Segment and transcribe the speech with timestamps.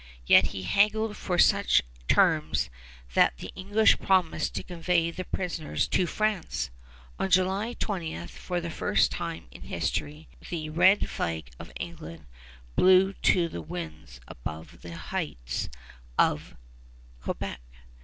[0.25, 2.71] Yet he haggled for such terms
[3.13, 6.71] that the English promised to convey the prisoners to France.
[7.19, 12.25] On July 20, for the first time in history, the red flag of England
[12.75, 15.69] blew to the winds above the heights
[16.17, 16.55] of
[17.21, 17.61] Quebec.